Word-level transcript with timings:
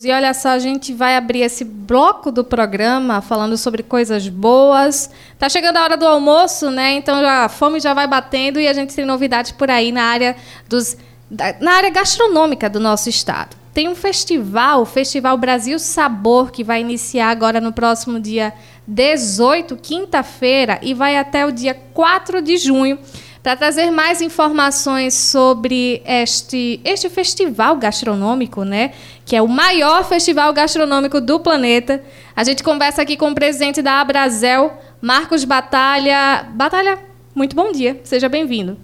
E 0.00 0.12
olha 0.12 0.32
só, 0.32 0.50
a 0.50 0.60
gente 0.60 0.94
vai 0.94 1.16
abrir 1.16 1.40
esse 1.40 1.64
bloco 1.64 2.30
do 2.30 2.44
programa 2.44 3.20
falando 3.20 3.58
sobre 3.58 3.82
coisas 3.82 4.28
boas. 4.28 5.10
Tá 5.36 5.48
chegando 5.48 5.76
a 5.76 5.82
hora 5.82 5.96
do 5.96 6.06
almoço, 6.06 6.70
né? 6.70 6.92
Então 6.92 7.20
já, 7.20 7.46
a 7.46 7.48
fome 7.48 7.80
já 7.80 7.92
vai 7.92 8.06
batendo 8.06 8.60
e 8.60 8.68
a 8.68 8.72
gente 8.72 8.94
tem 8.94 9.04
novidades 9.04 9.50
por 9.50 9.68
aí 9.68 9.90
na 9.90 10.04
área 10.04 10.36
dos 10.68 10.96
na 11.28 11.72
área 11.72 11.90
gastronômica 11.90 12.70
do 12.70 12.78
nosso 12.78 13.08
estado. 13.08 13.56
Tem 13.74 13.88
um 13.88 13.94
festival, 13.96 14.82
o 14.82 14.86
Festival 14.86 15.36
Brasil 15.36 15.80
Sabor, 15.80 16.52
que 16.52 16.62
vai 16.62 16.80
iniciar 16.80 17.30
agora 17.30 17.60
no 17.60 17.72
próximo 17.72 18.20
dia 18.20 18.54
18, 18.86 19.76
quinta-feira, 19.76 20.78
e 20.80 20.94
vai 20.94 21.16
até 21.16 21.44
o 21.44 21.50
dia 21.50 21.74
4 21.74 22.40
de 22.40 22.56
junho. 22.56 23.00
Para 23.48 23.56
trazer 23.56 23.90
mais 23.90 24.20
informações 24.20 25.14
sobre 25.14 26.02
este, 26.04 26.82
este 26.84 27.08
festival 27.08 27.78
gastronômico, 27.78 28.62
né, 28.62 28.92
que 29.24 29.34
é 29.34 29.40
o 29.40 29.48
maior 29.48 30.06
festival 30.06 30.52
gastronômico 30.52 31.18
do 31.18 31.40
planeta, 31.40 32.04
a 32.36 32.44
gente 32.44 32.62
conversa 32.62 33.00
aqui 33.00 33.16
com 33.16 33.30
o 33.30 33.34
presidente 33.34 33.80
da 33.80 34.02
Abrazel, 34.02 34.70
Marcos 35.00 35.44
Batalha. 35.44 36.46
Batalha, 36.52 36.98
muito 37.34 37.56
bom 37.56 37.72
dia, 37.72 37.98
seja 38.04 38.28
bem-vindo. 38.28 38.76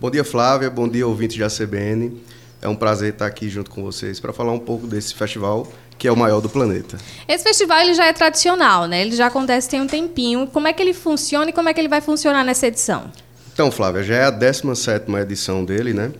Bom 0.00 0.08
dia, 0.08 0.22
Flávia, 0.22 0.70
bom 0.70 0.88
dia, 0.88 1.04
ouvintes 1.04 1.36
da 1.36 1.48
CBN. 1.48 2.22
É 2.62 2.68
um 2.68 2.76
prazer 2.76 3.14
estar 3.14 3.26
aqui 3.26 3.48
junto 3.48 3.72
com 3.72 3.82
vocês 3.82 4.20
para 4.20 4.32
falar 4.32 4.52
um 4.52 4.60
pouco 4.60 4.86
desse 4.86 5.16
festival 5.16 5.66
que 5.98 6.06
é 6.06 6.12
o 6.12 6.16
maior 6.16 6.40
do 6.40 6.48
planeta. 6.48 6.96
Esse 7.26 7.42
festival 7.42 7.80
ele 7.80 7.94
já 7.94 8.06
é 8.06 8.12
tradicional, 8.12 8.86
né? 8.86 9.02
Ele 9.02 9.16
já 9.16 9.26
acontece 9.26 9.68
tem 9.68 9.80
um 9.80 9.86
tempinho. 9.88 10.46
Como 10.46 10.68
é 10.68 10.72
que 10.72 10.80
ele 10.80 10.92
funciona 10.92 11.50
e 11.50 11.52
como 11.52 11.68
é 11.68 11.74
que 11.74 11.80
ele 11.80 11.88
vai 11.88 12.00
funcionar 12.00 12.44
nessa 12.44 12.68
edição? 12.68 13.10
Então, 13.52 13.70
Flávia, 13.70 14.02
já 14.02 14.14
é 14.14 14.24
a 14.24 14.30
17 14.30 15.12
edição 15.20 15.62
dele, 15.62 15.92
né? 15.92 16.10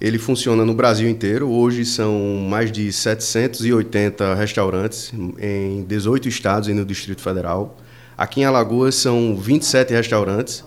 Ele 0.00 0.18
funciona 0.18 0.64
no 0.64 0.74
Brasil 0.74 1.08
inteiro. 1.08 1.48
Hoje 1.48 1.84
são 1.84 2.44
mais 2.48 2.72
de 2.72 2.92
780 2.92 4.34
restaurantes 4.34 5.12
em 5.38 5.84
18 5.84 6.28
estados 6.28 6.68
e 6.68 6.74
no 6.74 6.84
Distrito 6.84 7.22
Federal. 7.22 7.78
Aqui 8.18 8.40
em 8.40 8.44
Alagoas 8.44 8.96
são 8.96 9.36
27 9.36 9.92
restaurantes. 9.92 10.64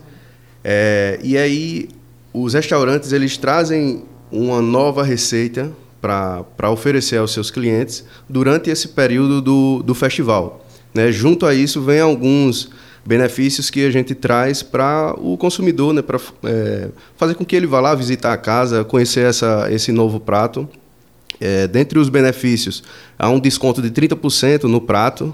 É, 0.63 1.19
e 1.21 1.37
aí 1.37 1.89
os 2.31 2.53
restaurantes 2.53 3.11
eles 3.11 3.35
trazem 3.35 4.05
uma 4.31 4.61
nova 4.61 5.03
receita 5.03 5.69
para 6.01 6.71
oferecer 6.71 7.17
aos 7.17 7.33
seus 7.33 7.51
clientes 7.51 8.05
durante 8.29 8.69
esse 8.69 8.87
período 8.87 9.41
do, 9.41 9.83
do 9.83 9.93
festival. 9.93 10.65
Né? 10.93 11.11
Junto 11.11 11.45
a 11.45 11.53
isso, 11.53 11.81
vem 11.81 11.99
alguns 11.99 12.69
benefícios 13.05 13.69
que 13.69 13.85
a 13.85 13.91
gente 13.91 14.15
traz 14.15 14.63
para 14.63 15.13
o 15.17 15.37
consumidor, 15.37 15.93
né, 15.93 16.01
para 16.01 16.19
é, 16.43 16.89
fazer 17.15 17.35
com 17.35 17.45
que 17.45 17.55
ele 17.55 17.67
vá 17.67 17.79
lá 17.79 17.93
visitar 17.93 18.33
a 18.33 18.37
casa, 18.37 18.83
conhecer 18.83 19.25
essa, 19.25 19.67
esse 19.71 19.91
novo 19.91 20.19
prato. 20.19 20.67
É, 21.39 21.67
dentre 21.67 21.99
os 21.99 22.09
benefícios, 22.09 22.81
há 23.19 23.29
um 23.29 23.39
desconto 23.39 23.81
de 23.81 23.91
30% 23.91 24.63
no 24.63 24.79
prato, 24.79 25.33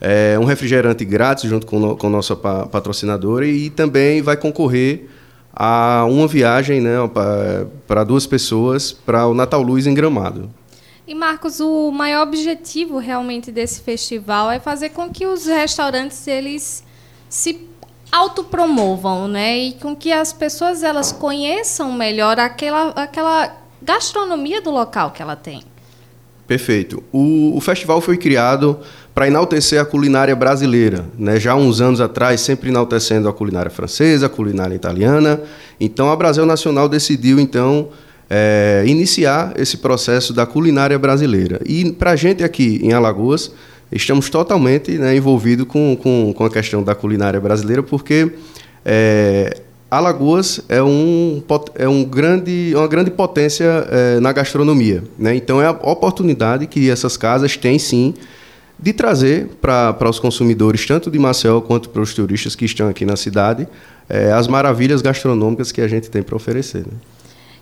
é, 0.00 0.38
um 0.38 0.44
refrigerante 0.44 1.04
grátis 1.04 1.48
junto 1.48 1.66
com, 1.66 1.80
no, 1.80 1.96
com 1.96 2.08
nossa 2.08 2.36
patrocinadora 2.36 3.46
e 3.46 3.70
também 3.70 4.22
vai 4.22 4.36
concorrer 4.36 5.08
a 5.52 6.06
uma 6.08 6.28
viagem 6.28 6.80
né, 6.80 6.96
para 7.86 8.04
duas 8.04 8.26
pessoas 8.26 8.92
para 8.92 9.26
o 9.26 9.34
Natal 9.34 9.62
Luz 9.62 9.86
em 9.86 9.94
Gramado. 9.94 10.50
E 11.06 11.14
Marcos, 11.14 11.58
o 11.58 11.90
maior 11.90 12.22
objetivo 12.22 12.98
realmente 12.98 13.50
desse 13.50 13.80
festival 13.80 14.50
é 14.50 14.60
fazer 14.60 14.90
com 14.90 15.10
que 15.10 15.26
os 15.26 15.46
restaurantes 15.46 16.24
eles 16.28 16.84
se 17.30 17.70
autopromovam, 18.10 19.28
né? 19.28 19.56
E 19.58 19.72
com 19.74 19.94
que 19.94 20.12
as 20.12 20.32
pessoas 20.32 20.82
elas 20.82 21.12
conheçam 21.12 21.92
melhor 21.92 22.38
aquela, 22.38 22.88
aquela 22.90 23.56
gastronomia 23.80 24.60
do 24.60 24.70
local 24.70 25.12
que 25.12 25.22
ela 25.22 25.36
tem. 25.36 25.62
Perfeito. 26.46 27.02
O, 27.12 27.56
o 27.56 27.60
festival 27.60 28.00
foi 28.00 28.16
criado 28.16 28.80
para 29.14 29.28
enaltecer 29.28 29.80
a 29.80 29.84
culinária 29.84 30.34
brasileira, 30.34 31.06
né? 31.16 31.38
Já 31.38 31.52
há 31.52 31.54
uns 31.54 31.80
anos 31.80 32.00
atrás, 32.00 32.40
sempre 32.40 32.70
enaltecendo 32.70 33.28
a 33.28 33.32
culinária 33.32 33.70
francesa, 33.70 34.26
a 34.26 34.28
culinária 34.28 34.74
italiana. 34.74 35.40
Então, 35.78 36.10
a 36.10 36.16
Brasil 36.16 36.44
Nacional 36.44 36.88
decidiu 36.88 37.38
então 37.38 37.90
é, 38.28 38.82
iniciar 38.86 39.52
esse 39.56 39.76
processo 39.76 40.32
da 40.32 40.44
culinária 40.44 40.98
brasileira. 40.98 41.60
E 41.64 41.92
para 41.92 42.12
a 42.12 42.16
gente 42.16 42.42
aqui 42.42 42.80
em 42.82 42.92
Alagoas 42.92 43.52
estamos 43.92 44.30
totalmente 44.30 44.92
né, 44.92 45.16
envolvidos 45.16 45.66
com, 45.66 45.96
com, 45.96 46.32
com, 46.32 46.44
a 46.44 46.50
questão 46.50 46.82
da 46.82 46.94
culinária 46.94 47.40
brasileira, 47.40 47.82
porque 47.82 48.32
é, 48.84 49.60
Alagoas 49.90 50.60
é, 50.68 50.82
um, 50.82 51.42
é 51.74 51.88
um 51.88 52.04
grande, 52.04 52.72
uma 52.74 52.86
grande 52.86 53.10
potência 53.10 53.86
é, 53.90 54.20
na 54.20 54.32
gastronomia. 54.32 55.02
Né? 55.18 55.34
Então, 55.34 55.60
é 55.60 55.66
a 55.66 55.70
oportunidade 55.70 56.66
que 56.66 56.88
essas 56.88 57.16
casas 57.16 57.56
têm, 57.56 57.78
sim, 57.78 58.14
de 58.78 58.92
trazer 58.92 59.48
para 59.60 60.08
os 60.08 60.18
consumidores, 60.18 60.86
tanto 60.86 61.10
de 61.10 61.18
Maceió 61.18 61.60
quanto 61.60 61.90
para 61.90 62.00
os 62.00 62.14
turistas 62.14 62.54
que 62.54 62.64
estão 62.64 62.88
aqui 62.88 63.04
na 63.04 63.16
cidade, 63.16 63.68
é, 64.08 64.32
as 64.32 64.48
maravilhas 64.48 65.02
gastronômicas 65.02 65.70
que 65.70 65.80
a 65.80 65.88
gente 65.88 66.08
tem 66.08 66.22
para 66.22 66.36
oferecer. 66.36 66.80
Né? 66.86 66.94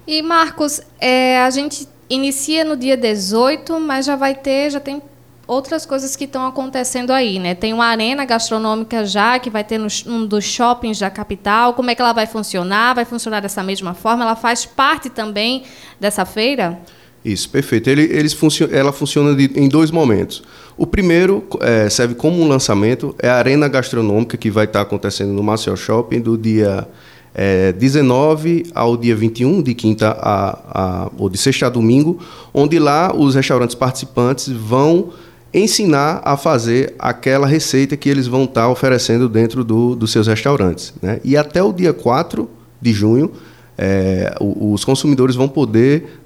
E, 0.07 0.23
Marcos, 0.23 0.81
é, 1.01 1.41
a 1.41 1.51
gente 1.51 1.89
inicia 2.09 2.65
no 2.65 2.77
dia 2.77 2.97
18, 2.97 3.81
mas 3.81 4.07
já 4.07 4.17
vai 4.17 4.35
ter, 4.35 4.71
já 4.71 4.81
tem 4.81 5.03
outras 5.49 5.87
coisas 5.87 6.15
que 6.15 6.25
estão 6.25 6.47
acontecendo 6.47 7.11
aí, 7.11 7.39
né? 7.39 7.55
Tem 7.55 7.73
uma 7.73 7.87
arena 7.87 8.27
gastronômica 8.27 9.07
já 9.07 9.39
que 9.39 9.49
vai 9.49 9.65
ter 9.65 9.79
no, 9.79 9.89
um 10.07 10.27
dos 10.27 10.45
shoppings 10.45 10.99
da 10.99 11.09
capital. 11.09 11.73
Como 11.73 11.91
é 11.91 11.95
que 11.95 12.03
ela 12.03 12.13
vai 12.13 12.27
funcionar? 12.27 12.95
Vai 12.95 13.07
funcionar 13.07 13.41
dessa 13.41 13.63
mesma 13.63 13.95
forma? 13.95 14.23
Ela 14.23 14.37
faz 14.37 14.67
parte 14.67 15.09
também 15.09 15.65
dessa 15.99 16.27
feira? 16.27 16.79
Isso, 17.25 17.49
perfeito. 17.49 17.89
Ele, 17.89 18.03
eles 18.03 18.35
funcio 18.35 18.69
ela 18.71 18.93
funciona 18.93 19.35
de, 19.35 19.51
em 19.59 19.69
dois 19.69 19.91
momentos. 19.91 20.43
O 20.77 20.87
primeiro 20.87 21.45
é, 21.61 21.89
serve 21.89 22.15
como 22.15 22.41
um 22.41 22.47
lançamento, 22.47 23.17
é 23.19 23.29
a 23.29 23.37
arena 23.37 23.67
gastronômica 23.69 24.37
que 24.37 24.51
vai 24.51 24.67
estar 24.67 24.83
acontecendo 24.83 25.33
no 25.33 25.43
Marcel 25.43 25.77
Shopping 25.77 26.21
do 26.21 26.37
dia 26.37 26.87
é, 27.35 27.73
19 27.73 28.67
ao 28.75 28.97
dia 28.97 29.17
21, 29.17 29.63
de 29.63 29.75
quinta 29.75 30.11
a, 30.21 31.05
a, 31.05 31.11
ou 31.19 31.29
de 31.29 31.39
sexta 31.39 31.67
a 31.67 31.69
domingo, 31.71 32.21
onde 32.53 32.79
lá 32.79 33.15
os 33.15 33.35
restaurantes 33.35 33.75
participantes 33.75 34.49
vão 34.49 35.11
ensinar 35.53 36.21
a 36.25 36.37
fazer 36.37 36.95
aquela 36.99 37.47
receita 37.47 37.97
que 37.97 38.09
eles 38.09 38.27
vão 38.27 38.45
estar 38.45 38.69
oferecendo 38.69 39.29
dentro 39.29 39.65
do, 39.65 39.95
dos 39.95 40.13
seus 40.13 40.27
restaurantes. 40.27 40.93
Né? 41.01 41.21
E 41.25 41.37
até 41.37 41.63
o 41.63 41.73
dia 41.73 41.93
4 41.93 42.49
de 42.81 42.93
junho, 42.93 43.33
é, 43.77 44.35
os 44.41 44.85
consumidores 44.85 45.37
vão 45.37 45.49
poder 45.49 46.21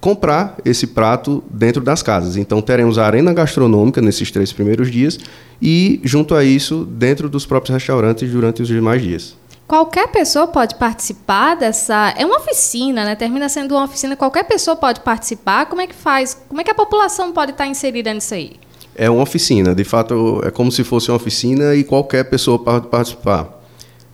comprar 0.00 0.56
esse 0.64 0.88
prato 0.88 1.44
dentro 1.48 1.80
das 1.80 2.02
casas. 2.02 2.36
Então 2.36 2.60
teremos 2.60 2.98
a 2.98 3.06
arena 3.06 3.32
gastronômica 3.32 4.02
nesses 4.02 4.30
três 4.30 4.52
primeiros 4.52 4.90
dias 4.90 5.18
e, 5.60 6.00
junto 6.02 6.34
a 6.34 6.42
isso, 6.42 6.84
dentro 6.84 7.28
dos 7.28 7.46
próprios 7.46 7.72
restaurantes 7.72 8.30
durante 8.30 8.62
os 8.62 8.68
demais 8.68 9.00
dias. 9.00 9.36
Qualquer 9.72 10.08
pessoa 10.08 10.46
pode 10.46 10.74
participar 10.74 11.54
dessa. 11.54 12.12
É 12.18 12.26
uma 12.26 12.36
oficina, 12.36 13.06
né? 13.06 13.14
Termina 13.14 13.48
sendo 13.48 13.74
uma 13.74 13.84
oficina. 13.84 14.14
Qualquer 14.14 14.44
pessoa 14.44 14.76
pode 14.76 15.00
participar. 15.00 15.64
Como 15.64 15.80
é 15.80 15.86
que 15.86 15.94
faz? 15.94 16.38
Como 16.46 16.60
é 16.60 16.64
que 16.64 16.70
a 16.70 16.74
população 16.74 17.32
pode 17.32 17.52
estar 17.52 17.66
inserida 17.66 18.12
nisso 18.12 18.34
aí? 18.34 18.56
É 18.94 19.08
uma 19.08 19.22
oficina. 19.22 19.74
De 19.74 19.82
fato, 19.82 20.42
é 20.44 20.50
como 20.50 20.70
se 20.70 20.84
fosse 20.84 21.10
uma 21.10 21.16
oficina 21.16 21.74
e 21.74 21.84
qualquer 21.84 22.24
pessoa 22.24 22.58
pode 22.58 22.88
participar. 22.88 23.48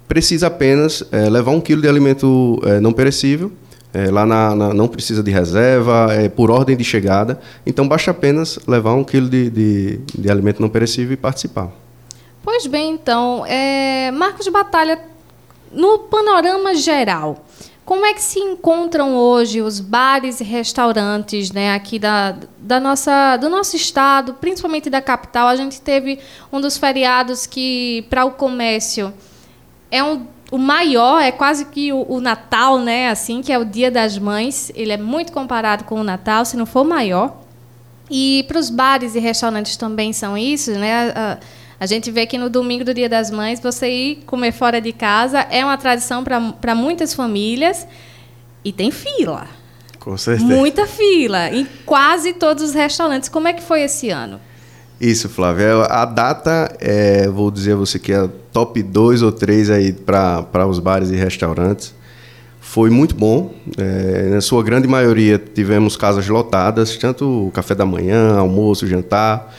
Precisa 0.07 0.47
apenas 0.47 1.03
é, 1.11 1.29
levar 1.29 1.51
um 1.51 1.61
quilo 1.61 1.83
de 1.83 1.89
alimento 1.89 2.61
é, 2.65 2.79
não 2.79 2.93
perecível. 2.93 3.51
É, 3.93 4.13
lá 4.13 4.25
na, 4.25 4.55
na, 4.55 4.73
não 4.73 4.87
precisa 4.87 5.25
de 5.25 5.33
reserva, 5.33 6.07
é 6.13 6.29
por 6.29 6.53
ordem 6.53 6.77
de 6.77 6.85
chegada. 6.85 7.41
Então, 7.67 7.89
basta 7.89 8.13
apenas 8.13 8.61
levar 8.65 8.95
um 8.95 9.03
quilo 9.03 9.29
de, 9.29 9.51
de, 9.51 10.01
de 10.17 10.31
alimento 10.31 10.63
não 10.63 10.69
perecível 10.69 11.15
e 11.15 11.17
participar. 11.17 11.69
Pois 12.45 12.65
bem, 12.69 12.93
então, 12.93 13.45
é, 13.45 14.13
Marcos 14.13 14.47
Batalha 14.47 15.18
no 15.73 15.99
panorama 16.01 16.75
geral, 16.75 17.45
como 17.89 18.05
é 18.05 18.13
que 18.13 18.21
se 18.21 18.39
encontram 18.39 19.17
hoje 19.17 19.63
os 19.63 19.81
bares 19.81 20.41
e 20.41 20.45
restaurantes 20.45 21.51
né, 21.51 21.73
aqui 21.73 21.99
da, 21.99 22.37
da 22.59 22.79
nossa, 22.79 23.39
do 23.39 23.49
nosso 23.49 23.77
estado, 23.77 24.35
principalmente 24.35 24.91
da 24.91 25.01
capital? 25.01 25.49
A 25.49 25.57
gente 25.57 25.81
teve 25.81 26.19
um 26.53 26.61
dos 26.61 26.77
feriados 26.77 27.47
que, 27.47 28.05
para 28.11 28.27
o 28.27 28.33
comércio, 28.33 29.11
é 29.91 30.05
um, 30.05 30.27
o 30.51 30.59
maior, 30.59 31.23
é 31.23 31.33
quase 31.33 31.65
que 31.65 31.91
o, 31.91 32.05
o, 32.07 32.21
Natal, 32.21 32.79
né, 32.79 33.09
assim, 33.09 33.41
que 33.41 33.51
é 33.51 33.59
o 33.59 33.65
Dia 33.65 33.91
das 33.91 34.19
Mães. 34.19 34.71
Ele 34.75 34.93
é 34.93 34.99
muito 34.99 35.33
comparado 35.33 35.85
com 35.85 35.99
o 35.99 36.05
Natal, 36.05 36.45
se 36.45 36.59
não 36.59 36.67
for 36.67 36.85
maior. 36.85 37.39
E 38.11 38.45
para 38.49 38.59
os 38.59 38.69
bares 38.69 39.15
e 39.15 39.19
restaurantes 39.19 39.79
também 39.79 40.13
são 40.13 40.37
isso, 40.37 40.73
né? 40.73 41.39
Gente 41.87 42.11
vê 42.11 42.27
que 42.27 42.37
no 42.37 42.51
domingo 42.51 42.85
do 42.85 42.93
Dia 42.93 43.09
das 43.09 43.31
Mães, 43.31 43.61
você 43.61 43.89
ir 43.89 44.17
comer 44.27 44.53
fora 44.53 44.81
de 44.81 44.93
casa 44.93 45.47
é 45.51 45.65
uma 45.65 45.77
tradição 45.77 46.25
para 46.25 46.75
muitas 46.75 47.15
famílias 47.15 47.87
e 48.65 48.73
tem 48.73 48.91
fila. 48.91 49.47
Com 50.01 50.17
certeza. 50.17 50.47
Muita 50.47 50.87
fila 50.87 51.51
em 51.51 51.67
quase 51.87 52.33
todos 52.33 52.65
os 52.65 52.75
restaurantes. 52.75 53.29
Como 53.29 53.47
é 53.47 53.53
que 53.53 53.63
foi 53.63 53.83
esse 53.83 54.11
ano? 54.11 54.41
Isso, 55.01 55.29
Flávia. 55.29 55.85
A 55.85 56.05
data, 56.05 56.77
é, 56.81 57.29
vou 57.29 57.51
dizer 57.51 57.75
a 57.75 57.77
você 57.77 57.99
que 57.99 58.13
é 58.13 58.29
top 58.53 58.83
2 58.83 59.23
ou 59.23 59.31
3 59.31 59.71
aí 59.71 59.93
para 59.93 60.67
os 60.67 60.81
bares 60.81 61.11
e 61.11 61.15
restaurantes. 61.17 61.95
foi 62.61 62.91
muito 62.91 63.15
bom. 63.15 63.55
É, 63.77 64.31
na 64.31 64.41
sua 64.41 64.63
grande 64.65 64.89
maioria 64.89 65.39
tivemos 65.39 65.97
casas 65.97 66.27
lotadas, 66.27 66.97
tanto 66.97 67.47
o 67.47 67.51
café 67.53 67.75
da 67.75 67.87
manhã, 67.87 68.37
almoço, 68.37 68.87
jantar. 68.87 69.55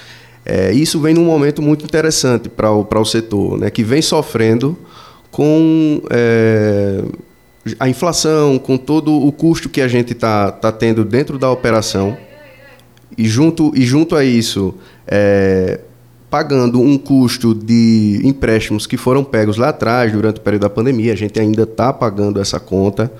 É, 0.45 0.71
isso 0.71 0.99
vem 0.99 1.13
num 1.13 1.25
momento 1.25 1.61
muito 1.61 1.85
interessante 1.85 2.49
para 2.49 2.71
o, 2.71 2.87
o 2.89 3.05
setor, 3.05 3.57
né, 3.57 3.69
que 3.69 3.83
vem 3.83 4.01
sofrendo 4.01 4.77
com 5.31 6.01
é, 6.09 7.03
a 7.79 7.87
inflação, 7.87 8.57
com 8.57 8.77
todo 8.77 9.13
o 9.13 9.31
custo 9.31 9.69
que 9.69 9.81
a 9.81 9.87
gente 9.87 10.13
está 10.13 10.51
tá 10.51 10.71
tendo 10.71 11.03
dentro 11.03 11.37
da 11.37 11.51
operação. 11.51 12.17
E 13.17 13.27
junto, 13.27 13.71
e 13.75 13.85
junto 13.85 14.15
a 14.15 14.23
isso, 14.23 14.73
é, 15.07 15.81
pagando 16.29 16.79
um 16.79 16.97
custo 16.97 17.53
de 17.53 18.21
empréstimos 18.23 18.85
que 18.85 18.97
foram 18.97 19.23
pegos 19.23 19.57
lá 19.57 19.69
atrás, 19.69 20.11
durante 20.11 20.37
o 20.37 20.41
período 20.41 20.61
da 20.61 20.69
pandemia, 20.69 21.13
a 21.13 21.15
gente 21.15 21.39
ainda 21.39 21.63
está 21.63 21.91
pagando 21.91 22.39
essa 22.39 22.59
conta. 22.59 23.11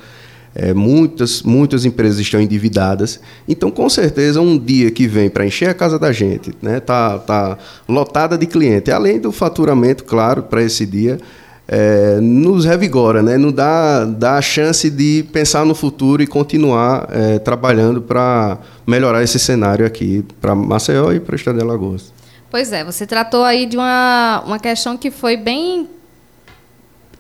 É, 0.56 0.74
muitas, 0.74 1.44
muitas 1.44 1.86
empresas 1.86 2.20
estão 2.20 2.42
endividadas. 2.42 3.20
Então, 3.48 3.70
com 3.70 3.88
certeza, 3.88 4.42
um 4.42 4.58
dia 4.58 4.90
que 4.90 5.08
vem 5.08 5.30
para 5.30 5.46
encher 5.46 5.70
a 5.70 5.74
casa 5.74 6.00
da 6.00 6.12
gente, 6.12 6.52
né, 6.62 6.80
tá, 6.80 7.20
tá 7.20 7.58
lotada 7.88 8.38
de 8.38 8.48
cliente, 8.48 8.92
além 8.92 9.20
do 9.20 9.32
faturamento, 9.32 10.04
claro, 10.04 10.44
para 10.44 10.64
esse 10.64 10.86
dia, 10.88 11.20
é, 11.72 12.20
nos 12.20 12.66
revigora, 12.66 13.22
né, 13.22 13.38
nos 13.38 13.54
dá, 13.54 14.04
dá 14.04 14.38
a 14.38 14.42
chance 14.42 14.90
de 14.90 15.24
pensar 15.32 15.64
no 15.64 15.76
futuro 15.76 16.24
e 16.24 16.26
continuar 16.26 17.08
é, 17.12 17.38
trabalhando 17.38 18.02
para 18.02 18.58
melhorar 18.88 19.22
esse 19.22 19.38
cenário 19.38 19.86
aqui 19.86 20.26
para 20.42 20.56
Maceió 20.56 21.12
e 21.12 21.20
para 21.20 21.34
o 21.34 21.36
estado 21.36 21.58
de 21.58 21.64
Alagoas. 21.64 22.12
Pois 22.50 22.74
é, 22.74 22.84
você 22.84 23.06
tratou 23.06 23.44
aí 23.44 23.68
de 23.68 23.78
uma, 23.78 24.44
uma 24.48 24.58
questão 24.58 24.98
que 24.98 25.12
foi 25.12 25.38
bem 25.38 25.88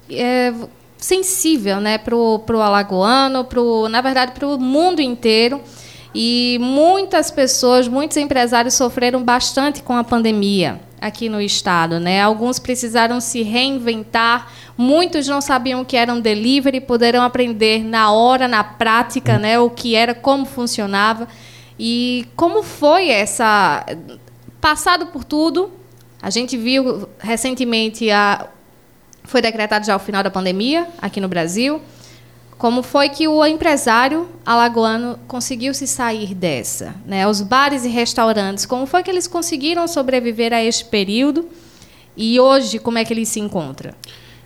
é, 0.09 0.51
sensível 0.99 1.79
né, 1.79 1.97
para 1.97 2.15
o 2.15 2.61
alagoano, 2.61 3.43
pro, 3.45 3.87
na 3.89 4.01
verdade, 4.01 4.33
para 4.33 4.47
o 4.47 4.59
mundo 4.59 5.01
inteiro. 5.01 5.61
E 6.13 6.57
muitas 6.61 7.31
pessoas, 7.31 7.87
muitos 7.87 8.17
empresários 8.17 8.73
sofreram 8.73 9.23
bastante 9.23 9.81
com 9.81 9.95
a 9.95 10.03
pandemia 10.03 10.79
aqui 10.99 11.29
no 11.29 11.39
estado, 11.39 11.99
né? 11.99 12.21
Alguns 12.21 12.59
precisaram 12.59 13.21
se 13.21 13.41
reinventar, 13.41 14.51
muitos 14.77 15.27
não 15.27 15.39
sabiam 15.39 15.81
o 15.81 15.85
que 15.85 15.95
era 15.95 16.13
um 16.13 16.19
delivery, 16.19 16.81
puderam 16.81 17.23
aprender 17.23 17.83
na 17.83 18.11
hora, 18.11 18.47
na 18.47 18.63
prática, 18.63 19.37
né, 19.37 19.59
o 19.59 19.69
que 19.69 19.95
era, 19.95 20.13
como 20.13 20.45
funcionava. 20.45 21.27
E 21.79 22.27
como 22.35 22.63
foi 22.63 23.09
essa 23.09 23.85
Passado 24.61 25.07
por 25.07 25.23
tudo, 25.23 25.71
a 26.21 26.29
gente 26.29 26.57
viu 26.57 27.07
recentemente 27.17 28.11
a 28.11 28.47
foi 29.29 29.41
decretado 29.41 29.85
já 29.85 29.95
o 29.95 29.99
final 29.99 30.23
da 30.23 30.31
pandemia 30.31 30.87
aqui 30.99 31.21
no 31.21 31.27
Brasil. 31.27 31.79
Como 32.57 32.81
foi 32.81 33.09
que 33.09 33.27
o 33.27 33.45
empresário 33.45 34.27
alagoano 34.45 35.17
conseguiu 35.27 35.73
se 35.73 35.87
sair 35.87 36.33
dessa? 36.33 36.95
Né? 37.05 37.25
Os 37.27 37.41
bares 37.41 37.85
e 37.85 37.89
restaurantes, 37.89 38.65
como 38.65 38.85
foi 38.85 39.01
que 39.03 39.09
eles 39.09 39.27
conseguiram 39.27 39.87
sobreviver 39.87 40.51
a 40.51 40.61
este 40.61 40.83
período? 40.85 41.47
E 42.17 42.39
hoje, 42.39 42.79
como 42.79 42.97
é 42.97 43.05
que 43.05 43.13
ele 43.13 43.25
se 43.25 43.39
encontra? 43.39 43.95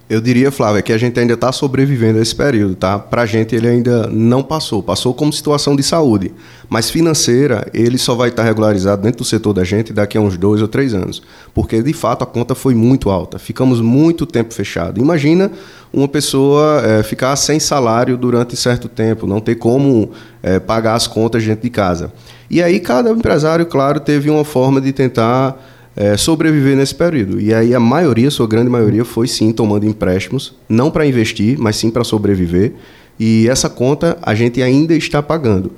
Eu 0.09 0.19
diria, 0.19 0.51
Flávia, 0.51 0.81
que 0.81 0.91
a 0.91 0.97
gente 0.97 1.17
ainda 1.17 1.33
está 1.33 1.49
sobrevivendo 1.53 2.19
a 2.19 2.21
esse 2.21 2.35
período, 2.35 2.75
tá? 2.75 2.99
Para 2.99 3.21
a 3.21 3.25
gente 3.25 3.55
ele 3.55 3.69
ainda 3.69 4.07
não 4.07 4.43
passou, 4.43 4.83
passou 4.83 5.13
como 5.13 5.31
situação 5.31 5.77
de 5.77 5.81
saúde, 5.81 6.33
mas 6.69 6.89
financeira 6.89 7.65
ele 7.73 7.97
só 7.97 8.13
vai 8.13 8.27
estar 8.27 8.43
tá 8.43 8.47
regularizado 8.47 9.01
dentro 9.01 9.19
do 9.19 9.23
setor 9.23 9.53
da 9.53 9.63
gente 9.63 9.93
daqui 9.93 10.17
a 10.17 10.21
uns 10.21 10.37
dois 10.37 10.61
ou 10.61 10.67
três 10.67 10.93
anos, 10.93 11.23
porque 11.53 11.81
de 11.81 11.93
fato 11.93 12.23
a 12.23 12.25
conta 12.25 12.53
foi 12.53 12.75
muito 12.75 13.09
alta, 13.09 13.39
ficamos 13.39 13.79
muito 13.79 14.25
tempo 14.25 14.53
fechado. 14.53 14.99
Imagina 14.99 15.49
uma 15.93 16.07
pessoa 16.07 16.81
é, 16.85 17.01
ficar 17.01 17.33
sem 17.37 17.57
salário 17.57 18.17
durante 18.17 18.57
certo 18.57 18.89
tempo, 18.89 19.25
não 19.25 19.39
ter 19.39 19.55
como 19.55 20.11
é, 20.43 20.59
pagar 20.59 20.95
as 20.95 21.07
contas 21.07 21.45
dentro 21.45 21.63
de 21.63 21.69
casa. 21.69 22.11
E 22.49 22.61
aí 22.61 22.81
cada 22.81 23.09
empresário, 23.09 23.65
claro, 23.65 24.01
teve 24.01 24.29
uma 24.29 24.43
forma 24.43 24.81
de 24.81 24.91
tentar 24.91 25.57
é, 25.95 26.17
sobreviver 26.17 26.75
nesse 26.75 26.95
período. 26.95 27.39
E 27.39 27.53
aí 27.53 27.73
a 27.73 27.79
maioria, 27.79 28.29
sua 28.31 28.47
grande 28.47 28.69
maioria, 28.69 29.05
foi 29.05 29.27
sim 29.27 29.51
tomando 29.51 29.85
empréstimos, 29.85 30.55
não 30.67 30.89
para 30.89 31.05
investir, 31.05 31.57
mas 31.59 31.75
sim 31.75 31.89
para 31.89 32.03
sobreviver. 32.03 32.73
E 33.19 33.47
essa 33.47 33.69
conta 33.69 34.17
a 34.21 34.33
gente 34.33 34.61
ainda 34.61 34.95
está 34.95 35.21
pagando. 35.21 35.71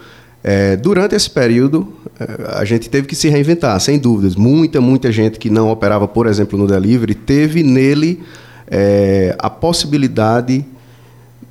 É, 0.44 0.76
durante 0.76 1.16
esse 1.16 1.30
período, 1.30 1.92
é, 2.20 2.60
a 2.60 2.66
gente 2.66 2.90
teve 2.90 3.08
que 3.08 3.16
se 3.16 3.30
reinventar, 3.30 3.80
sem 3.80 3.98
dúvidas. 3.98 4.36
Muita, 4.36 4.80
muita 4.80 5.12
gente 5.12 5.40
que 5.40 5.50
não 5.50 5.70
operava, 5.70 6.08
por 6.08 6.28
exemplo, 6.28 6.58
no 6.58 6.68
delivery, 6.68 7.16
teve 7.16 7.64
nele 7.64 8.22
é, 8.68 9.36
a 9.40 9.50
possibilidade 9.50 10.66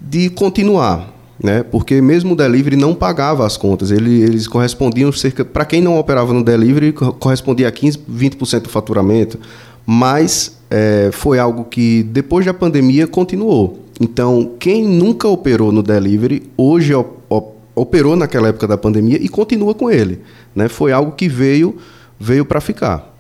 de 0.01 0.31
continuar 0.31 1.14
né? 1.43 1.63
Porque 1.63 2.01
mesmo 2.01 2.35
o 2.35 2.37
delivery 2.37 2.77
não 2.77 2.95
pagava 2.95 3.47
as 3.47 3.57
contas, 3.57 3.91
ele, 3.91 4.23
eles 4.23 4.47
correspondiam 4.47 5.11
cerca, 5.13 5.45
para 5.45 5.65
quem 5.65 5.81
não 5.81 5.99
operava 5.99 6.33
no 6.33 6.45
delivery, 6.45 6.93
correspondia 6.93 7.69
a 7.69 7.73
15, 7.73 7.99
20% 7.99 8.63
do 8.63 8.69
faturamento, 8.69 9.39
mas 9.87 10.59
é, 10.71 11.11
foi 11.13 11.39
algo 11.39 11.65
que 11.65 12.03
depois 12.05 12.47
da 12.47 12.55
pandemia 12.55 13.07
continuou. 13.07 13.81
Então, 14.01 14.53
quem 14.59 14.85
nunca 14.85 15.29
operou 15.29 15.71
no 15.71 15.83
delivery, 15.83 16.51
hoje 16.57 16.93
operou 17.77 18.17
naquela 18.17 18.49
época 18.49 18.67
da 18.67 18.77
pandemia 18.77 19.19
e 19.21 19.29
continua 19.29 19.75
com 19.75 19.91
ele, 19.91 20.21
né? 20.55 20.69
Foi 20.69 20.93
algo 20.93 21.13
que 21.13 21.29
veio 21.29 21.77
veio 22.19 22.45
para 22.45 22.61
ficar. 22.61 23.13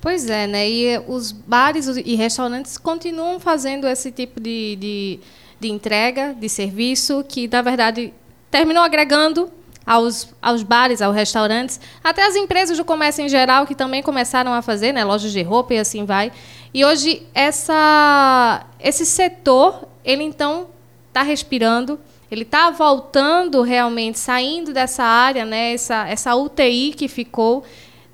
Pois 0.00 0.30
é, 0.30 0.46
né? 0.46 0.68
E 0.68 0.98
os 1.06 1.30
bares 1.30 1.86
e 1.86 2.14
restaurantes 2.14 2.78
continuam 2.78 3.38
fazendo 3.38 3.86
esse 3.86 4.10
tipo 4.10 4.40
de, 4.40 4.76
de 4.76 5.20
de 5.60 5.70
entrega 5.70 6.34
de 6.34 6.48
serviço, 6.48 7.24
que, 7.28 7.46
na 7.46 7.62
verdade, 7.62 8.12
terminou 8.50 8.82
agregando 8.82 9.50
aos, 9.86 10.28
aos 10.40 10.62
bares, 10.62 11.02
aos 11.02 11.14
restaurantes, 11.14 11.80
até 12.02 12.26
as 12.26 12.36
empresas 12.36 12.78
do 12.78 12.84
comércio 12.84 13.24
em 13.24 13.28
geral, 13.28 13.66
que 13.66 13.74
também 13.74 14.02
começaram 14.02 14.52
a 14.52 14.62
fazer, 14.62 14.92
né, 14.92 15.04
lojas 15.04 15.32
de 15.32 15.42
roupa 15.42 15.74
e 15.74 15.78
assim 15.78 16.04
vai. 16.04 16.32
E 16.72 16.84
hoje, 16.84 17.26
essa, 17.34 18.64
esse 18.78 19.04
setor, 19.04 19.88
ele 20.04 20.22
então 20.22 20.68
está 21.08 21.22
respirando, 21.22 21.98
ele 22.30 22.42
está 22.42 22.70
voltando 22.70 23.62
realmente, 23.62 24.18
saindo 24.18 24.72
dessa 24.72 25.02
área, 25.02 25.44
né, 25.44 25.74
essa, 25.74 26.08
essa 26.08 26.34
UTI 26.34 26.94
que 26.96 27.08
ficou 27.08 27.64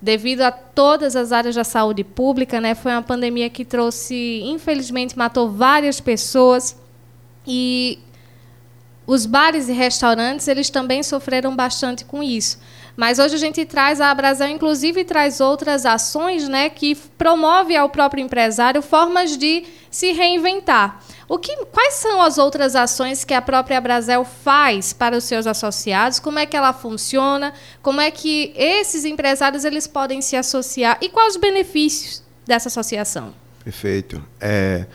devido 0.00 0.42
a 0.42 0.50
todas 0.50 1.16
as 1.16 1.32
áreas 1.32 1.54
da 1.54 1.64
saúde 1.64 2.04
pública, 2.04 2.60
né? 2.60 2.74
Foi 2.74 2.92
uma 2.92 3.02
pandemia 3.02 3.48
que 3.48 3.64
trouxe, 3.64 4.42
infelizmente, 4.44 5.16
matou 5.16 5.50
várias 5.50 6.00
pessoas. 6.00 6.76
E 7.46 7.98
os 9.06 9.24
bares 9.24 9.68
e 9.68 9.72
restaurantes, 9.72 10.48
eles 10.48 10.68
também 10.68 11.02
sofreram 11.02 11.54
bastante 11.54 12.04
com 12.04 12.22
isso. 12.22 12.58
Mas 12.96 13.18
hoje 13.18 13.34
a 13.34 13.38
gente 13.38 13.64
traz, 13.64 14.00
a 14.00 14.10
Abrasil 14.10 14.48
inclusive 14.48 15.04
traz 15.04 15.38
outras 15.38 15.84
ações 15.84 16.48
né, 16.48 16.70
que 16.70 16.94
promove 16.94 17.76
ao 17.76 17.90
próprio 17.90 18.24
empresário 18.24 18.80
formas 18.80 19.36
de 19.36 19.64
se 19.90 20.12
reinventar. 20.12 21.00
O 21.28 21.38
que, 21.38 21.54
quais 21.66 21.94
são 21.94 22.22
as 22.22 22.38
outras 22.38 22.74
ações 22.74 23.22
que 23.22 23.34
a 23.34 23.42
própria 23.42 23.78
Abrazel 23.78 24.24
faz 24.24 24.92
para 24.92 25.16
os 25.16 25.24
seus 25.24 25.46
associados? 25.46 26.18
Como 26.18 26.38
é 26.38 26.46
que 26.46 26.56
ela 26.56 26.72
funciona? 26.72 27.52
Como 27.82 28.00
é 28.00 28.10
que 28.10 28.52
esses 28.56 29.04
empresários 29.04 29.64
eles 29.64 29.86
podem 29.86 30.22
se 30.22 30.34
associar? 30.34 30.98
E 31.02 31.08
quais 31.08 31.34
os 31.34 31.40
benefícios 31.40 32.22
dessa 32.46 32.68
associação? 32.68 33.34
Perfeito. 33.62 34.24
É, 34.40 34.86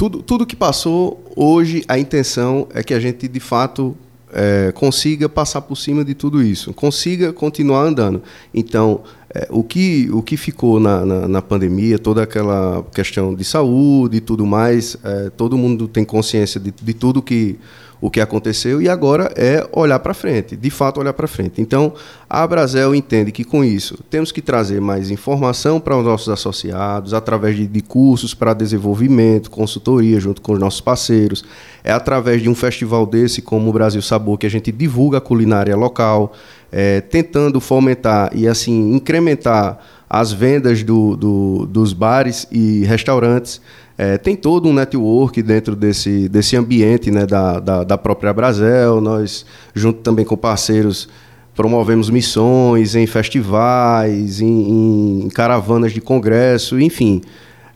tudo, 0.00 0.22
tudo 0.22 0.46
que 0.46 0.56
passou, 0.56 1.22
hoje 1.36 1.84
a 1.86 1.98
intenção 1.98 2.66
é 2.72 2.82
que 2.82 2.94
a 2.94 2.98
gente, 2.98 3.28
de 3.28 3.38
fato, 3.38 3.94
é, 4.32 4.72
consiga 4.72 5.28
passar 5.28 5.60
por 5.60 5.76
cima 5.76 6.02
de 6.02 6.14
tudo 6.14 6.42
isso, 6.42 6.72
consiga 6.72 7.34
continuar 7.34 7.82
andando. 7.82 8.22
Então, 8.54 9.02
é, 9.34 9.46
o, 9.50 9.62
que, 9.62 10.08
o 10.10 10.22
que 10.22 10.38
ficou 10.38 10.80
na, 10.80 11.04
na, 11.04 11.28
na, 11.28 11.42
pandemia, 11.42 11.98
toda 11.98 12.22
aquela 12.22 12.82
questão 12.94 13.34
de 13.34 13.44
saúde 13.44 14.16
e 14.16 14.20
tudo 14.22 14.46
mais, 14.46 14.96
é, 15.04 15.28
todo 15.36 15.58
mundo 15.58 15.86
tem 15.86 16.02
consciência 16.02 16.58
de, 16.58 16.72
de 16.82 16.94
tudo 16.94 17.20
que 17.20 17.58
o 18.00 18.10
que 18.10 18.20
aconteceu 18.20 18.80
e 18.80 18.88
agora 18.88 19.30
é 19.36 19.68
olhar 19.72 19.98
para 19.98 20.14
frente, 20.14 20.56
de 20.56 20.70
fato 20.70 20.98
olhar 20.98 21.12
para 21.12 21.28
frente. 21.28 21.60
Então, 21.60 21.92
a 22.32 22.46
Brasel 22.46 22.94
entende 22.94 23.32
que 23.32 23.42
com 23.42 23.64
isso 23.64 23.98
temos 24.08 24.30
que 24.30 24.40
trazer 24.40 24.80
mais 24.80 25.10
informação 25.10 25.80
para 25.80 25.96
os 25.96 26.04
nossos 26.04 26.28
associados, 26.28 27.12
através 27.12 27.56
de, 27.56 27.66
de 27.66 27.80
cursos 27.80 28.34
para 28.34 28.54
desenvolvimento, 28.54 29.50
consultoria 29.50 30.20
junto 30.20 30.40
com 30.40 30.52
os 30.52 30.58
nossos 30.60 30.80
parceiros. 30.80 31.44
É 31.82 31.90
através 31.90 32.40
de 32.40 32.48
um 32.48 32.54
festival 32.54 33.04
desse, 33.04 33.42
como 33.42 33.68
o 33.68 33.72
Brasil 33.72 34.00
Sabor, 34.00 34.38
que 34.38 34.46
a 34.46 34.50
gente 34.50 34.70
divulga 34.70 35.18
a 35.18 35.20
culinária 35.20 35.74
local, 35.74 36.32
é, 36.70 37.00
tentando 37.00 37.60
fomentar 37.60 38.30
e 38.32 38.46
assim 38.46 38.94
incrementar 38.94 39.80
as 40.08 40.32
vendas 40.32 40.84
do, 40.84 41.16
do, 41.16 41.66
dos 41.66 41.92
bares 41.92 42.46
e 42.52 42.84
restaurantes. 42.84 43.60
É, 43.98 44.16
tem 44.16 44.36
todo 44.36 44.68
um 44.68 44.72
network 44.72 45.42
dentro 45.42 45.74
desse, 45.74 46.28
desse 46.28 46.56
ambiente 46.56 47.10
né, 47.10 47.26
da, 47.26 47.58
da, 47.58 47.82
da, 47.82 47.98
própria 47.98 48.32
Brasel. 48.32 49.00
Nós, 49.00 49.44
junto 49.74 50.00
também 50.00 50.24
com 50.24 50.36
parceiros, 50.36 51.08
promovemos 51.54 52.08
missões 52.10 52.94
em 52.94 53.06
festivais, 53.06 54.40
em, 54.40 55.24
em 55.24 55.28
caravanas 55.28 55.92
de 55.92 56.00
congresso, 56.00 56.80
enfim. 56.80 57.20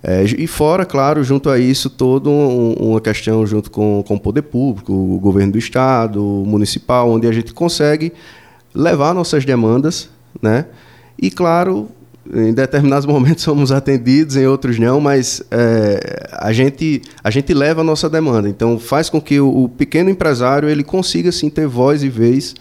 É, 0.06 0.22
e 0.22 0.46
fora, 0.46 0.84
claro, 0.84 1.24
junto 1.24 1.48
a 1.48 1.58
isso, 1.58 1.88
toda 1.88 2.28
um, 2.28 2.74
uma 2.74 3.00
questão 3.00 3.46
junto 3.46 3.70
com, 3.70 4.04
com 4.06 4.16
o 4.16 4.20
poder 4.20 4.42
público, 4.42 4.92
o 4.92 5.18
governo 5.18 5.52
do 5.52 5.58
estado, 5.58 6.22
municipal, 6.22 7.10
onde 7.10 7.26
a 7.26 7.32
gente 7.32 7.54
consegue 7.54 8.12
levar 8.74 9.14
nossas 9.14 9.46
demandas, 9.46 10.10
né? 10.42 10.66
E, 11.18 11.30
claro, 11.30 11.88
em 12.34 12.52
determinados 12.52 13.06
momentos 13.06 13.42
somos 13.42 13.72
atendidos, 13.72 14.36
em 14.36 14.46
outros 14.46 14.78
não, 14.78 15.00
mas 15.00 15.42
é, 15.50 16.28
a, 16.32 16.52
gente, 16.52 17.00
a 17.22 17.30
gente 17.30 17.54
leva 17.54 17.80
a 17.80 17.84
nossa 17.84 18.08
demanda. 18.08 18.46
Então, 18.46 18.78
faz 18.78 19.08
com 19.08 19.20
que 19.20 19.40
o, 19.40 19.64
o 19.64 19.68
pequeno 19.70 20.10
empresário 20.10 20.68
ele 20.68 20.84
consiga, 20.84 21.32
sim, 21.32 21.48
ter 21.48 21.66
voz 21.66 22.02
e 22.02 22.10
vez 22.10 22.54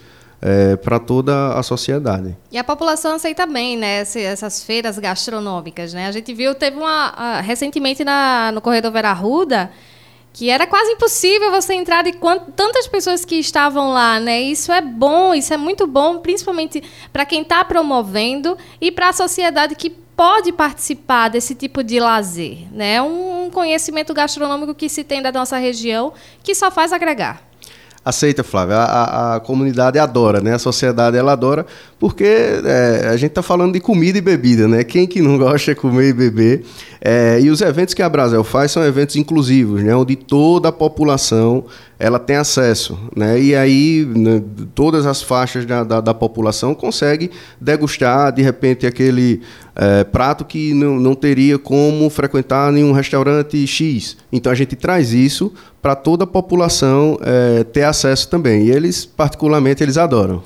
é, 0.43 0.75
para 0.75 0.99
toda 0.99 1.53
a 1.53 1.63
sociedade. 1.63 2.35
E 2.51 2.57
a 2.57 2.63
população 2.63 3.15
aceita 3.15 3.45
bem, 3.45 3.77
né, 3.77 4.01
essas 4.01 4.61
feiras 4.61 4.99
gastronômicas, 4.99 5.93
né? 5.93 6.07
A 6.07 6.11
gente 6.11 6.33
viu, 6.33 6.53
teve 6.53 6.75
uma 6.75 7.39
recentemente 7.39 8.03
na, 8.03 8.51
no 8.51 8.59
corredor 8.59 8.91
Vera 8.91 9.13
Ruda, 9.13 9.71
que 10.33 10.49
era 10.49 10.67
quase 10.67 10.91
impossível 10.91 11.49
você 11.49 11.73
entrar 11.75 12.03
de 12.03 12.11
tantas 12.57 12.87
pessoas 12.87 13.23
que 13.23 13.35
estavam 13.35 13.93
lá, 13.93 14.19
né? 14.19 14.41
Isso 14.41 14.71
é 14.71 14.81
bom, 14.81 15.33
isso 15.33 15.53
é 15.53 15.57
muito 15.57 15.87
bom, 15.87 16.17
principalmente 16.17 16.83
para 17.13 17.25
quem 17.25 17.43
está 17.43 17.63
promovendo 17.63 18.57
e 18.81 18.91
para 18.91 19.09
a 19.09 19.13
sociedade 19.13 19.75
que 19.75 19.89
pode 19.89 20.51
participar 20.51 21.29
desse 21.29 21.55
tipo 21.55 21.81
de 21.81 21.99
lazer, 22.01 22.67
né? 22.73 23.01
Um 23.01 23.49
conhecimento 23.49 24.13
gastronômico 24.13 24.75
que 24.75 24.89
se 24.89 25.05
tem 25.05 25.21
da 25.21 25.31
nossa 25.31 25.55
região 25.57 26.11
que 26.43 26.53
só 26.53 26.69
faz 26.69 26.91
agregar 26.91 27.52
aceita, 28.03 28.43
Flávia. 28.43 28.75
A, 28.75 28.83
a, 28.83 29.35
a, 29.35 29.39
comunidade 29.39 29.97
adora, 29.97 30.41
né? 30.41 30.53
A 30.53 30.59
sociedade 30.59 31.17
ela 31.17 31.31
adora, 31.31 31.65
porque 31.99 32.25
é, 32.25 33.07
a 33.09 33.17
gente 33.17 33.31
está 33.31 33.41
falando 33.41 33.73
de 33.73 33.79
comida 33.79 34.17
e 34.17 34.21
bebida, 34.21 34.67
né? 34.67 34.83
Quem 34.83 35.07
que 35.07 35.21
não 35.21 35.37
gosta 35.39 35.73
de 35.73 35.79
comer 35.79 36.09
e 36.09 36.13
beber? 36.13 36.65
É, 37.01 37.39
e 37.41 37.49
os 37.49 37.61
eventos 37.61 37.93
que 37.93 38.01
a 38.01 38.09
Brasel 38.09 38.43
faz 38.43 38.71
são 38.71 38.83
eventos 38.83 39.15
inclusivos, 39.15 39.81
né? 39.81 39.95
Onde 39.95 40.15
toda 40.15 40.69
a 40.69 40.71
população 40.71 41.65
ela 42.03 42.19
tem 42.19 42.35
acesso, 42.35 42.99
né? 43.15 43.39
E 43.39 43.55
aí 43.55 44.05
né, 44.05 44.43
todas 44.75 45.05
as 45.05 45.21
faixas 45.21 45.65
da, 45.65 45.85
da, 45.85 46.01
da, 46.01 46.13
população 46.13 46.75
conseguem 46.75 47.29
degustar 47.61 48.33
de 48.33 48.41
repente 48.41 48.85
aquele 48.85 49.41
é, 49.73 50.03
prato 50.03 50.43
que 50.43 50.73
não, 50.73 50.99
não 50.99 51.15
teria 51.15 51.57
como 51.57 52.09
frequentar 52.09 52.73
nenhum 52.73 52.91
restaurante 52.91 53.65
X. 53.65 54.17
Então 54.33 54.51
a 54.51 54.55
gente 54.55 54.75
traz 54.75 55.13
isso 55.13 55.53
para 55.81 55.95
toda 55.95 56.25
a 56.25 56.27
população 56.27 57.17
é, 57.21 57.63
ter 57.63 57.83
acesso 57.83 58.27
também. 58.27 58.65
E 58.65 58.71
eles 58.71 59.05
particularmente 59.05 59.81
eles 59.81 59.97
adoram. 59.97 60.43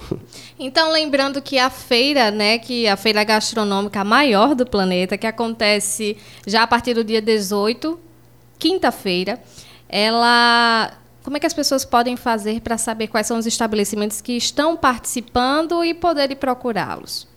Então, 0.59 0.91
lembrando 0.91 1.39
que 1.39 1.59
a 1.59 1.69
feira, 1.69 2.31
né, 2.31 2.57
que 2.57 2.87
a 2.87 2.97
feira 2.97 3.23
gastronômica 3.23 4.03
maior 4.03 4.55
do 4.55 4.65
planeta, 4.65 5.15
que 5.15 5.27
acontece 5.27 6.17
já 6.47 6.63
a 6.63 6.67
partir 6.67 6.95
do 6.95 7.03
dia 7.03 7.21
18, 7.21 7.99
quinta-feira, 8.57 9.39
ela 9.87 10.91
como 11.27 11.35
é 11.35 11.41
que 11.41 11.45
as 11.45 11.53
pessoas 11.53 11.83
podem 11.83 12.15
fazer 12.15 12.61
para 12.61 12.77
saber 12.77 13.07
quais 13.07 13.27
são 13.27 13.37
os 13.37 13.45
estabelecimentos 13.45 14.21
que 14.21 14.37
estão 14.37 14.77
participando 14.77 15.83
e 15.83 15.93
poderem 15.93 16.37
procurá-los? 16.37 17.27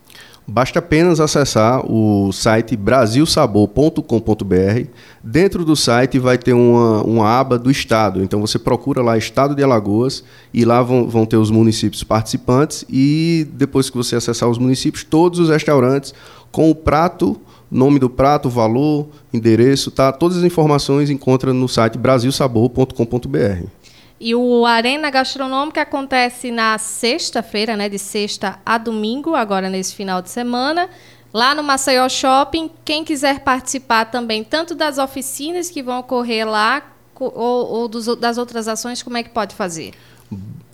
Basta 0.46 0.78
apenas 0.78 1.18
acessar 1.18 1.84
o 1.84 2.30
site 2.30 2.76
brasilsabor.com.br. 2.76 4.86
Dentro 5.24 5.64
do 5.64 5.74
site 5.74 6.20
vai 6.20 6.38
ter 6.38 6.52
uma, 6.52 7.02
uma 7.02 7.28
aba 7.28 7.58
do 7.58 7.68
estado. 7.68 8.22
Então 8.22 8.40
você 8.40 8.60
procura 8.60 9.02
lá 9.02 9.18
Estado 9.18 9.56
de 9.56 9.62
Alagoas 9.64 10.22
e 10.54 10.64
lá 10.64 10.80
vão, 10.82 11.08
vão 11.08 11.26
ter 11.26 11.38
os 11.38 11.50
municípios 11.50 12.04
participantes. 12.04 12.84
E 12.88 13.48
depois 13.54 13.90
que 13.90 13.96
você 13.96 14.14
acessar 14.14 14.48
os 14.48 14.58
municípios, 14.58 15.02
todos 15.02 15.40
os 15.40 15.48
restaurantes 15.48 16.14
com 16.52 16.70
o 16.70 16.76
prato 16.76 17.40
nome 17.70 17.98
do 17.98 18.10
prato, 18.10 18.50
valor, 18.50 19.08
endereço, 19.32 19.90
tá? 19.90 20.10
Todas 20.10 20.38
as 20.38 20.44
informações 20.44 21.08
encontra 21.08 21.52
no 21.52 21.68
site 21.68 21.96
brasilsabor.com.br. 21.96 23.79
E 24.20 24.34
o 24.34 24.66
Arena 24.66 25.08
Gastronômica 25.08 25.80
acontece 25.80 26.50
na 26.50 26.76
sexta-feira, 26.76 27.74
né, 27.74 27.88
de 27.88 27.98
sexta 27.98 28.58
a 28.66 28.76
domingo, 28.76 29.34
agora 29.34 29.70
nesse 29.70 29.94
final 29.94 30.20
de 30.20 30.28
semana, 30.28 30.90
lá 31.32 31.54
no 31.54 31.62
Maceió 31.62 32.06
Shopping. 32.06 32.70
Quem 32.84 33.02
quiser 33.02 33.40
participar 33.40 34.04
também, 34.04 34.44
tanto 34.44 34.74
das 34.74 34.98
oficinas 34.98 35.70
que 35.70 35.82
vão 35.82 36.00
ocorrer 36.00 36.46
lá, 36.46 36.82
ou, 37.18 37.32
ou 37.32 37.88
dos, 37.88 38.14
das 38.18 38.36
outras 38.36 38.68
ações, 38.68 39.02
como 39.02 39.16
é 39.16 39.22
que 39.22 39.30
pode 39.30 39.54
fazer? 39.54 39.92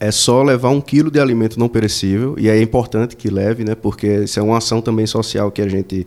É 0.01 0.11
só 0.11 0.43
levar 0.43 0.71
um 0.71 0.81
quilo 0.81 1.09
de 1.09 1.21
alimento 1.21 1.57
não 1.57 1.69
perecível, 1.69 2.35
e 2.37 2.49
é 2.49 2.61
importante 2.61 3.15
que 3.15 3.31
leve, 3.31 3.63
né, 3.63 3.77
porque 3.77 4.25
isso 4.25 4.41
é 4.41 4.43
uma 4.43 4.59
ação 4.59 4.83
também 4.83 5.07
social 5.07 5.53
que 5.53 5.63
a 5.63 5.69
gente, 5.69 6.05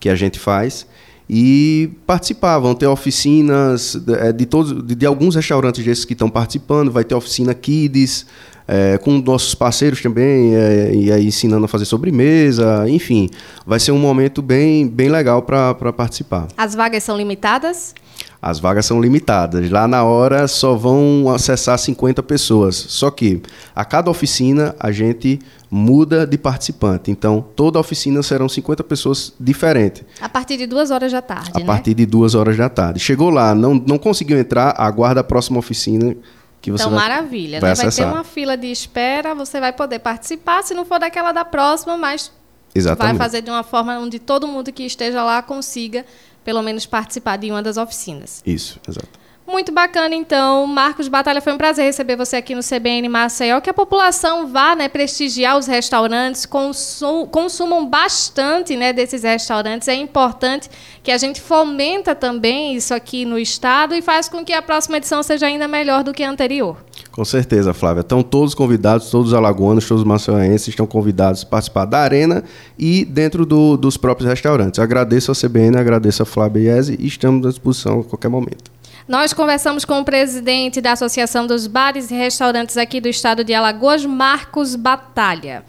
que 0.00 0.08
a 0.08 0.14
gente 0.14 0.38
faz 0.38 0.86
e 1.28 1.90
participar. 2.06 2.58
Vão 2.58 2.74
ter 2.74 2.86
oficinas 2.86 3.94
de, 3.94 4.14
é, 4.14 4.32
de 4.32 4.46
todos, 4.46 4.86
de, 4.86 4.94
de, 4.94 5.06
alguns 5.06 5.34
restaurantes 5.34 5.84
desses 5.84 6.04
que 6.04 6.12
estão 6.12 6.30
participando. 6.30 6.90
Vai 6.90 7.04
ter 7.04 7.14
oficina 7.14 7.54
Kids, 7.54 8.26
é, 8.66 8.98
com 8.98 9.18
nossos 9.18 9.54
parceiros 9.54 10.00
também, 10.02 10.54
é, 10.54 10.94
e 10.94 11.12
aí 11.12 11.26
ensinando 11.26 11.64
a 11.64 11.68
fazer 11.68 11.86
sobremesa, 11.86 12.84
enfim. 12.88 13.28
Vai 13.66 13.80
ser 13.80 13.92
um 13.92 13.98
momento 13.98 14.42
bem, 14.42 14.86
bem 14.86 15.08
legal 15.08 15.42
para 15.42 15.92
participar. 15.92 16.48
As 16.56 16.74
vagas 16.74 17.02
são 17.02 17.16
limitadas? 17.16 17.94
As 18.40 18.58
vagas 18.60 18.86
são 18.86 19.00
limitadas. 19.00 19.68
Lá 19.70 19.88
na 19.88 20.04
hora 20.04 20.46
só 20.46 20.74
vão 20.74 21.28
acessar 21.34 21.78
50 21.78 22.22
pessoas. 22.22 22.76
Só 22.76 23.10
que 23.10 23.42
a 23.74 23.84
cada 23.84 24.10
oficina 24.10 24.74
a 24.78 24.92
gente 24.92 25.40
muda 25.70 26.26
de 26.26 26.38
participante. 26.38 27.10
Então, 27.10 27.44
toda 27.54 27.78
oficina 27.78 28.22
serão 28.22 28.48
50 28.48 28.84
pessoas 28.84 29.32
diferentes. 29.38 30.04
A 30.20 30.28
partir 30.28 30.56
de 30.56 30.66
duas 30.66 30.90
horas 30.90 31.12
da 31.12 31.20
tarde, 31.20 31.50
A 31.54 31.58
né? 31.58 31.66
partir 31.66 31.94
de 31.94 32.06
duas 32.06 32.34
horas 32.34 32.56
da 32.56 32.68
tarde. 32.68 33.00
Chegou 33.00 33.30
lá, 33.30 33.54
não, 33.54 33.74
não 33.74 33.98
conseguiu 33.98 34.38
entrar, 34.38 34.74
aguarda 34.78 35.20
a 35.20 35.24
próxima 35.24 35.58
oficina 35.58 36.16
que 36.60 36.70
você 36.70 36.84
então, 36.84 36.94
vai, 36.96 37.08
maravilha. 37.08 37.60
Vai, 37.60 37.70
né? 37.70 37.76
vai 37.76 37.90
ter 37.90 38.04
uma 38.04 38.24
fila 38.24 38.56
de 38.56 38.66
espera, 38.68 39.34
você 39.34 39.60
vai 39.60 39.72
poder 39.72 39.98
participar, 39.98 40.62
se 40.62 40.74
não 40.74 40.84
for 40.84 40.98
daquela 40.98 41.32
da 41.32 41.44
próxima, 41.44 41.96
mas 41.96 42.32
Exatamente. 42.74 43.16
vai 43.16 43.26
fazer 43.26 43.42
de 43.42 43.50
uma 43.50 43.62
forma 43.62 43.98
onde 43.98 44.18
todo 44.18 44.46
mundo 44.46 44.72
que 44.72 44.84
esteja 44.84 45.22
lá 45.22 45.42
consiga 45.42 46.04
pelo 46.48 46.62
menos 46.62 46.86
participar 46.86 47.36
de 47.36 47.50
uma 47.50 47.62
das 47.62 47.76
oficinas. 47.76 48.42
Isso, 48.46 48.80
exato. 48.88 49.20
Muito 49.46 49.70
bacana, 49.70 50.14
então. 50.14 50.66
Marcos 50.66 51.06
Batalha, 51.06 51.42
foi 51.42 51.52
um 51.52 51.58
prazer 51.58 51.84
receber 51.84 52.16
você 52.16 52.36
aqui 52.36 52.54
no 52.54 52.62
CBN 52.62 53.06
Maceió. 53.06 53.60
Que 53.60 53.68
a 53.68 53.74
população 53.74 54.46
vá 54.46 54.74
né, 54.74 54.88
prestigiar 54.88 55.58
os 55.58 55.66
restaurantes, 55.66 56.46
consum, 56.46 57.26
consumam 57.26 57.84
bastante 57.84 58.78
né, 58.78 58.94
desses 58.94 59.24
restaurantes. 59.24 59.88
É 59.88 59.94
importante 59.94 60.70
que 61.02 61.12
a 61.12 61.18
gente 61.18 61.38
fomenta 61.38 62.14
também 62.14 62.74
isso 62.74 62.94
aqui 62.94 63.26
no 63.26 63.38
Estado 63.38 63.94
e 63.94 64.00
faz 64.00 64.26
com 64.26 64.42
que 64.42 64.54
a 64.54 64.62
próxima 64.62 64.96
edição 64.96 65.22
seja 65.22 65.48
ainda 65.48 65.68
melhor 65.68 66.02
do 66.02 66.14
que 66.14 66.24
a 66.24 66.30
anterior. 66.30 66.82
Com 67.18 67.24
certeza, 67.24 67.74
Flávia. 67.74 68.02
Estão 68.02 68.22
todos 68.22 68.54
convidados, 68.54 69.10
todos 69.10 69.32
os 69.32 69.34
alagoanos, 69.34 69.88
todos 69.88 70.02
os 70.02 70.06
maçoenses 70.06 70.68
estão 70.68 70.86
convidados 70.86 71.42
a 71.42 71.46
participar 71.46 71.84
da 71.84 71.98
arena 71.98 72.44
e 72.78 73.04
dentro 73.04 73.44
do, 73.44 73.76
dos 73.76 73.96
próprios 73.96 74.30
restaurantes. 74.30 74.78
Agradeço 74.78 75.32
a 75.32 75.34
CBN, 75.34 75.76
agradeço 75.78 76.22
a 76.22 76.24
Flávia 76.24 76.76
Iese 76.76 76.96
e 76.96 77.08
estamos 77.08 77.44
à 77.44 77.48
disposição 77.48 77.98
a 77.98 78.04
qualquer 78.04 78.28
momento. 78.28 78.70
Nós 79.08 79.32
conversamos 79.32 79.84
com 79.84 79.98
o 79.98 80.04
presidente 80.04 80.80
da 80.80 80.92
Associação 80.92 81.44
dos 81.44 81.66
Bares 81.66 82.08
e 82.12 82.14
Restaurantes 82.14 82.76
aqui 82.76 83.00
do 83.00 83.08
estado 83.08 83.42
de 83.42 83.52
Alagoas, 83.52 84.06
Marcos 84.06 84.76
Batalha. 84.76 85.64